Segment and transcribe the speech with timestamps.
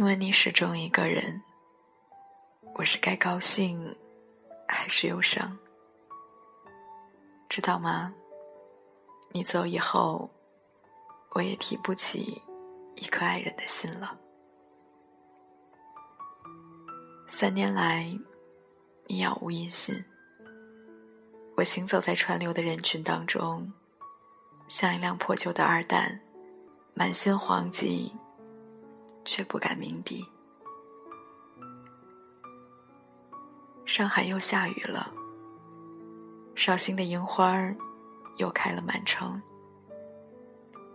[0.00, 1.42] 因为你始终一个人，
[2.74, 3.94] 我是该高兴
[4.66, 5.54] 还是忧伤？
[7.50, 8.10] 知道吗？
[9.30, 10.30] 你走以后，
[11.32, 12.40] 我也提不起
[12.96, 14.18] 一颗爱人的心了。
[17.28, 18.18] 三年来，
[19.06, 20.02] 你杳无音信。
[21.56, 23.70] 我行走在川流的人群当中，
[24.66, 26.18] 像一辆破旧的二蛋，
[26.94, 28.10] 满心惶悸，
[29.24, 30.26] 却不敢鸣笛。
[33.84, 35.12] 上海又下雨了，
[36.54, 37.56] 绍兴的樱花
[38.36, 39.40] 又开了满城。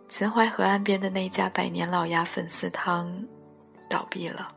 [0.07, 3.11] 秦淮河岸边的那家百年老鸭粉丝汤
[3.89, 4.55] 倒闭了。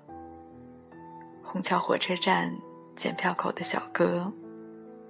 [1.42, 2.54] 虹桥火车站
[2.94, 4.30] 检票口的小哥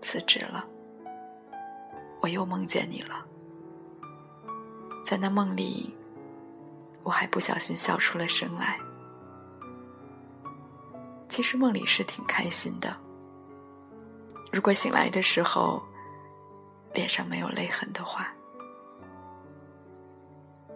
[0.00, 0.64] 辞职了。
[2.20, 3.24] 我又梦见你了，
[5.04, 5.94] 在那梦里，
[7.08, 8.78] 我还不小心笑出了声来。
[11.26, 12.94] 其实梦里是挺开心的。
[14.52, 15.82] 如果醒来的时候
[16.92, 18.30] 脸上没有泪痕的话，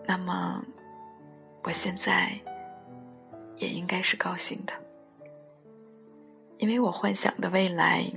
[0.06, 0.64] 那么
[1.64, 2.30] 我现在
[3.58, 4.72] 也应该是高兴的。
[6.56, 8.10] 因为我幻想的未来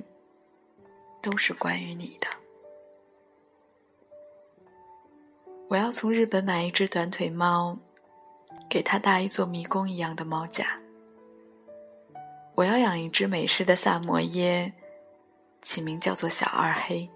[1.22, 2.28] 都是关于你的。
[5.68, 7.78] 我要从日本买一只短腿猫，
[8.70, 10.80] 给他搭一座迷宫一样的猫架。
[12.56, 14.74] 我要养一只美式的萨摩耶，
[15.62, 17.10] 起名叫做小二黑。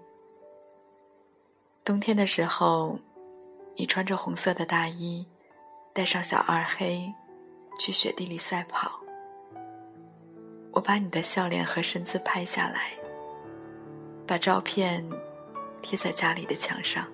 [1.84, 2.98] 冬天的时候，
[3.76, 5.26] 你穿着红色的大衣，
[5.92, 7.12] 带上小二黑，
[7.78, 9.00] 去雪地里赛跑。
[10.72, 12.92] 我把你的笑脸和身姿拍下来，
[14.26, 15.04] 把照片
[15.82, 17.06] 贴在家里的墙上。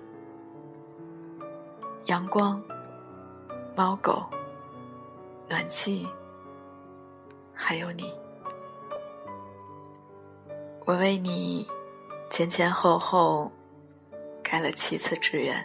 [2.05, 2.61] 阳光、
[3.77, 4.25] 猫狗、
[5.47, 6.07] 暖气，
[7.53, 8.11] 还有你，
[10.83, 11.67] 我为你
[12.27, 13.51] 前前后后
[14.43, 15.63] 改了七次志愿，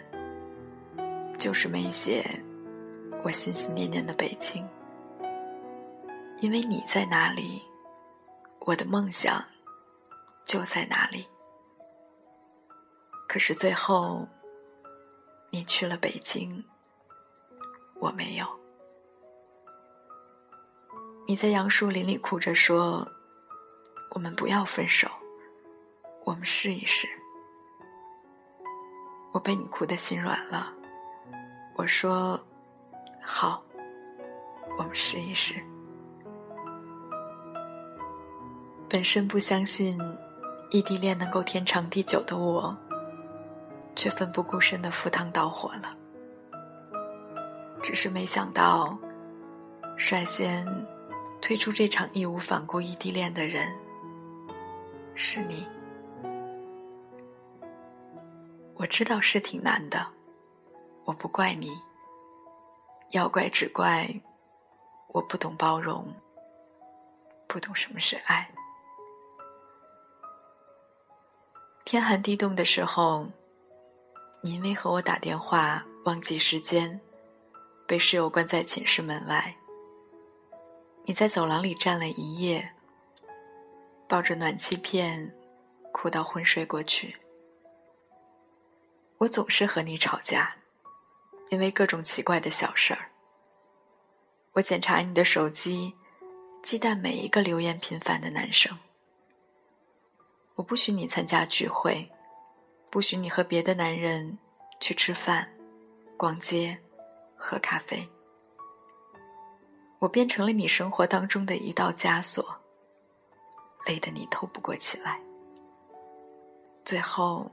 [1.39, 2.23] 就是没写
[3.23, 4.63] 我心心念念的北京，
[6.37, 7.63] 因为你在哪里。
[8.59, 9.43] 我的梦想
[10.45, 11.27] 就在哪里。
[13.27, 14.27] 可是最后，
[15.49, 16.63] 你去了北京，
[18.03, 18.45] 我没有。
[21.25, 23.07] 你在杨树林里哭着说
[24.11, 25.07] ：“我们不要分手，
[26.25, 27.07] 我们试一试。”
[29.31, 30.73] 我被你哭得心软了。
[31.75, 32.37] 我说
[33.25, 33.63] ：“好，
[34.77, 35.55] 我们试一试。”
[38.89, 39.97] 本身不相信
[40.71, 42.75] 异地恋能够天长地久的我，
[43.95, 45.95] 却奋不顾身的赴汤蹈火了。
[47.83, 48.97] 只是没想到，
[49.97, 50.65] 率先
[51.41, 53.77] 退出这场义无反顾异地恋的人
[55.15, 55.67] 是你。
[58.75, 60.07] 我知道是挺难的，
[61.03, 61.77] 我不怪你，
[63.11, 64.07] 要怪只怪
[65.09, 66.07] 我不懂包容，
[67.47, 68.49] 不懂什么是爱。
[71.83, 73.27] 天寒地冻的时候，
[74.41, 76.99] 你因为和我打电话忘记时间，
[77.85, 79.55] 被室友关在寝室门外。
[81.05, 82.73] 你在走廊里站了一夜，
[84.07, 85.35] 抱着暖气片，
[85.91, 87.17] 哭到昏睡过去。
[89.17, 90.55] 我总是和你吵架，
[91.49, 93.09] 因为各种奇怪的小事儿。
[94.53, 95.93] 我检查你的手机，
[96.61, 98.77] 忌惮每一个留言频繁的男生。
[100.55, 102.09] 我不许你参加聚会，
[102.89, 104.37] 不许你和别的男人
[104.79, 105.51] 去吃饭、
[106.15, 106.79] 逛街、
[107.45, 108.07] 喝咖啡。
[109.99, 112.45] 我变成了你生活当中的一道枷锁，
[113.85, 115.19] 累得你透不过气来。
[116.85, 117.51] 最后，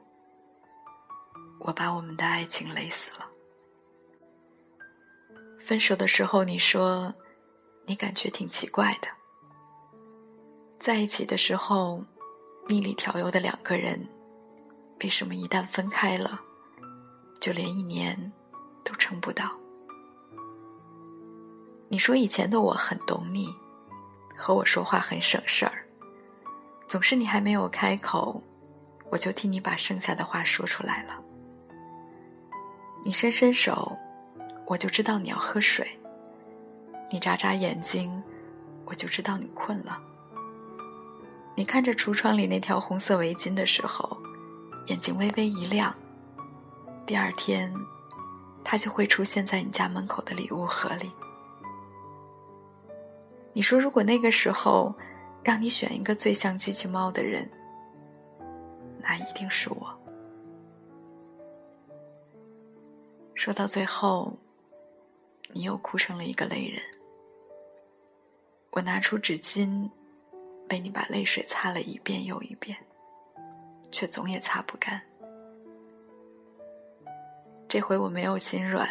[1.59, 3.27] 我把我们的爱情累死了。
[5.59, 7.13] 分手的时候，你说
[7.85, 9.09] 你感觉挺奇怪的；
[10.79, 12.05] 在一起的时候。
[12.69, 14.07] 蜜里调油的两个人，
[15.03, 16.41] 为什么一旦分开了，
[17.41, 18.33] 就连一年
[18.85, 19.51] 都撑不到？
[21.93, 23.53] 你说以前的我很懂你，
[24.37, 25.85] 和我说话很省事儿，
[26.87, 28.41] 总是你还没有开口，
[29.11, 31.21] 我就替你把剩下的话说出来了。
[33.05, 33.93] 你伸伸手，
[34.69, 35.85] 我就知道你要喝水；
[37.11, 38.23] 你眨眨眼睛，
[38.85, 40.01] 我就知道你困了。
[41.57, 44.17] 你看着橱窗里那条红色围巾的时候，
[44.87, 45.93] 眼睛微微一亮。
[47.05, 47.75] 第二天，
[48.63, 51.11] 它就会出现在你家门口的礼物盒里。
[53.53, 54.95] 你说，如果那个时候
[55.43, 57.51] 让你选一个最像机器猫的人，
[59.01, 59.99] 那一定是我。
[63.35, 64.33] 说到最后，
[65.53, 66.81] 你又哭成了一个泪人。
[68.71, 69.91] 我拿出纸巾，
[70.71, 72.79] 为你把泪水擦了一遍又一遍，
[73.91, 75.01] 却总也擦不干。
[77.67, 78.89] 这回我没有心软，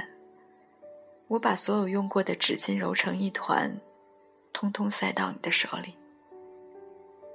[1.27, 3.71] 我把所有用过的纸巾揉成一团，
[4.59, 5.95] 通通塞到你的手里，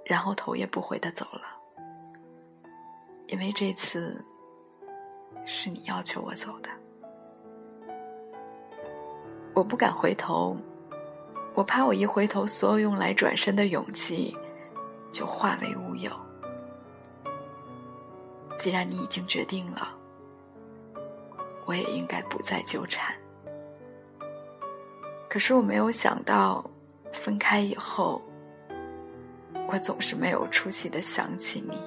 [0.05, 1.41] 然后头也不回的走了。
[3.29, 4.23] 因为这次
[5.47, 6.69] 是你要求我走的，
[9.55, 10.55] 我不敢回头，
[11.55, 14.37] 我怕我一回头，所有用来转身的勇气
[15.11, 16.13] 就化为乌有。
[18.59, 19.97] 既然你已经决定了。
[21.65, 23.17] 我也应该不再纠缠。
[25.31, 26.63] 可是我没有想到，
[27.15, 28.21] 分开以后，
[29.69, 31.81] 我总是没有出息的想起你。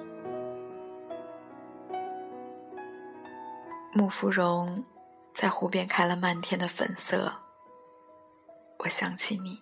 [3.94, 4.84] 木芙蓉
[5.34, 7.32] 在湖边开了漫天的粉色，
[8.80, 9.62] 我想起你。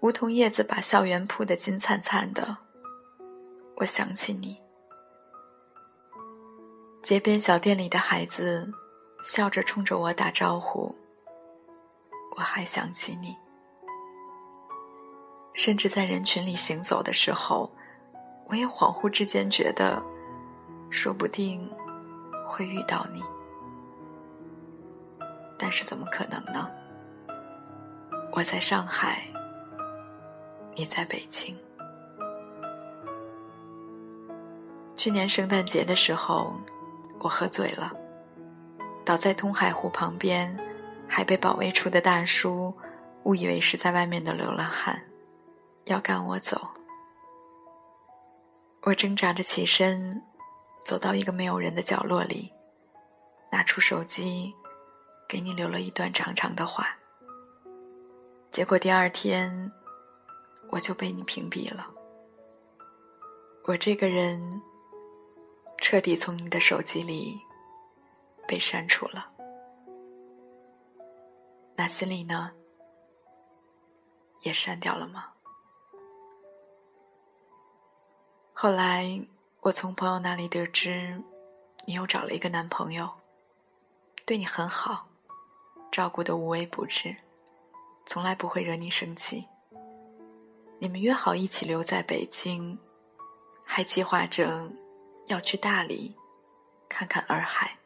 [0.00, 2.56] 梧桐叶子把校园铺得金灿灿的，
[3.76, 4.60] 我想起你。
[7.02, 8.72] 街边小店里的孩子
[9.24, 10.94] 笑着冲着我打招呼，
[12.36, 13.36] 我还想起你。
[15.54, 17.70] 甚至在人群里行走的时候，
[18.46, 20.02] 我也恍惚之间觉得，
[20.90, 21.70] 说不定
[22.46, 23.22] 会遇到你。
[25.58, 26.70] 但是怎么可能呢？
[28.32, 29.26] 我在上海，
[30.74, 31.56] 你在北京。
[34.96, 36.54] 去年圣诞节的时候。
[37.24, 37.92] 我喝醉了，
[39.04, 40.58] 倒在通海湖旁边，
[41.06, 42.74] 还被保卫处的大叔
[43.22, 45.00] 误以为是在外面的流浪汉，
[45.84, 46.68] 要赶我走。
[48.82, 50.22] 我挣扎着起身，
[50.84, 52.52] 走到一个没有人的角落里，
[53.50, 54.54] 拿出手机，
[55.28, 56.96] 给你留了一段长长的话。
[58.50, 59.72] 结果第二天，
[60.70, 61.88] 我就被你屏蔽了。
[63.64, 64.62] 我这个人。
[65.78, 67.36] 彻底从你的手机里
[68.46, 69.28] 被删除了，
[71.74, 72.52] 那心里呢？
[74.42, 75.24] 也删掉了吗？
[78.62, 79.20] 后来
[79.60, 81.20] 我从朋友那里得知，
[81.84, 83.10] 你又找了一个男朋友，
[84.24, 85.08] 对你很好，
[85.90, 87.16] 照顾的无微不至，
[88.06, 89.48] 从来不会惹你生气。
[90.78, 92.78] 你们约好一起留在北京，
[93.64, 94.70] 还计划着。
[95.26, 96.14] 要去大理
[96.88, 97.76] 看看洱海。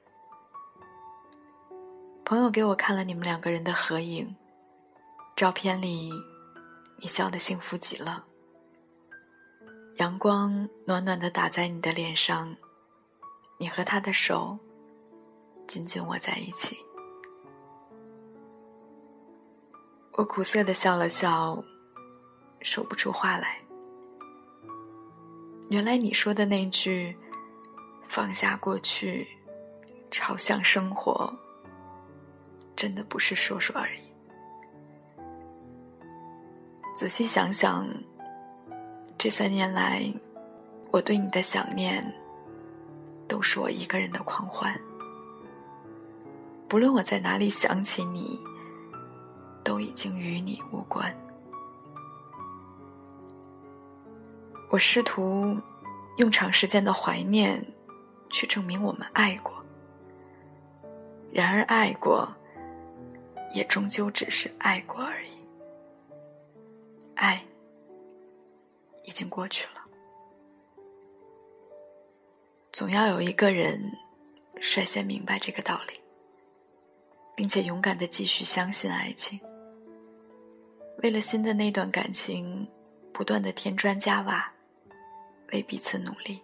[2.22, 4.36] 朋友给我看了你们两个人的合影，
[5.34, 6.12] 照片里
[6.98, 8.26] 你笑得幸福极了，
[9.96, 12.54] 阳光暖暖的打在你的脸上，
[13.58, 14.58] 你和他的手
[15.66, 16.76] 紧紧握在一起。
[20.12, 21.62] 我苦涩的笑了笑，
[22.60, 23.58] 说不出话来。
[25.70, 27.16] 原来你说的那句。
[28.08, 29.26] 放下过去，
[30.12, 31.36] 朝向生活，
[32.76, 34.00] 真的不是说说而已。
[36.94, 37.84] 仔细想想，
[39.18, 40.02] 这三年来，
[40.90, 42.14] 我对你的想念，
[43.26, 44.78] 都是我一个人的狂欢。
[46.68, 48.38] 不论我在哪里想起你，
[49.64, 51.14] 都已经与你无关。
[54.70, 55.56] 我试图
[56.18, 57.64] 用长时间的怀念。
[58.28, 59.54] 去证明我们爱过，
[61.32, 62.28] 然而爱过，
[63.54, 65.30] 也终究只是爱过而已。
[67.14, 67.40] 爱
[69.06, 69.80] 已经过去了，
[72.72, 73.80] 总要有一个人
[74.60, 75.98] 率先明白这个道理，
[77.34, 79.40] 并且勇敢的继续相信爱情，
[80.98, 82.68] 为了新的那段感情，
[83.12, 84.52] 不断的添砖加瓦，
[85.52, 86.42] 为彼此努力。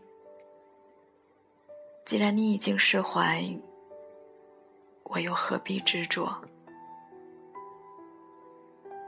[2.06, 3.44] 既然你已经释怀，
[5.04, 6.32] 我又何必执着？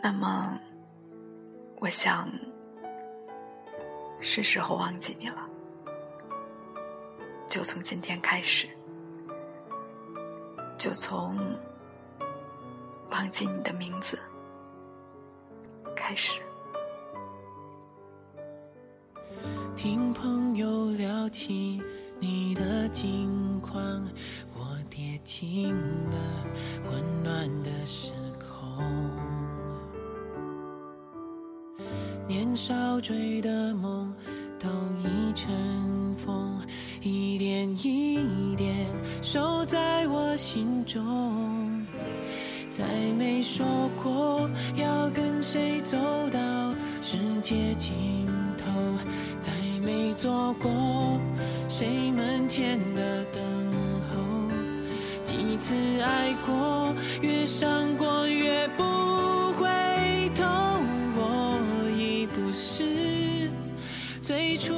[0.03, 0.59] 那么，
[1.77, 2.31] 我想
[4.27, 5.47] 是时候忘记你了。
[7.47, 8.67] 就从今天开始，
[10.79, 11.37] 就从
[13.11, 14.19] 忘记你的名字
[15.95, 16.41] 开始。
[19.77, 21.83] 听朋友聊起。
[22.21, 24.09] 你的近况，
[24.55, 26.47] 我跌进了
[26.91, 28.83] 温暖的时空。
[32.27, 34.04] 年少追的梦
[35.47, 36.59] 尘封，
[37.03, 38.87] 一点一点
[39.21, 41.85] 守在我心中。
[42.71, 42.83] 再
[43.19, 43.67] 没说
[44.03, 45.99] 过要跟谁走
[46.31, 46.39] 到
[47.03, 47.93] 世界尽
[48.57, 48.65] 头，
[49.39, 51.21] 再没做过
[51.69, 53.43] 谁门前的等
[54.09, 54.49] 候。
[55.23, 58.83] 几次爱过，越伤过越不
[59.53, 59.69] 回
[60.35, 60.43] 头。
[61.17, 61.61] 我
[61.99, 63.51] 已不是
[64.21, 64.73] 最初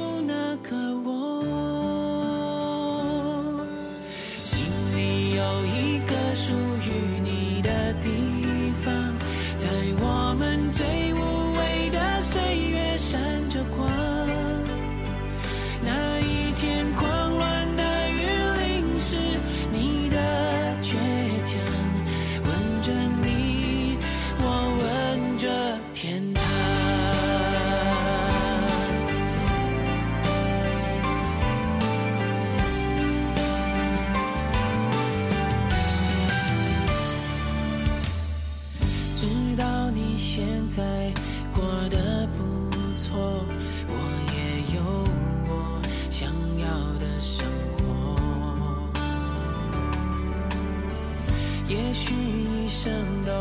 [51.87, 52.91] 也许一生
[53.25, 53.31] 都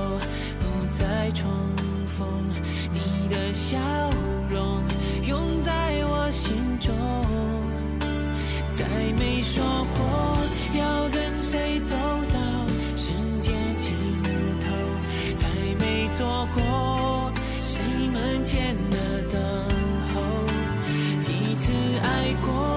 [0.61, 1.51] 不再重
[2.07, 2.29] 逢，
[2.93, 3.77] 你的笑
[4.49, 4.81] 容
[5.27, 5.73] 永在
[6.05, 6.95] 我心中。
[8.71, 8.87] 再
[9.19, 9.65] 没说
[9.99, 10.39] 过
[10.79, 11.97] 要跟谁走
[12.33, 12.39] 到
[12.95, 13.11] 世
[13.41, 13.91] 界尽
[14.61, 14.67] 头，
[15.35, 15.49] 再
[15.81, 17.33] 没做过
[17.65, 19.43] 谁门前的等
[20.15, 20.23] 候。
[21.19, 22.76] 几次爱过，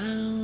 [0.00, 0.39] 向